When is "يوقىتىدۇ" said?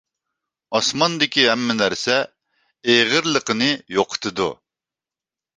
4.01-4.49